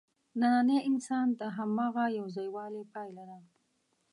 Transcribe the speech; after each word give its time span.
نننی 0.39 0.77
انسان 0.89 1.27
د 1.39 1.41
هماغه 1.57 2.03
یوځایوالي 2.19 2.83
پایله 2.93 3.23
ده. 3.29 3.39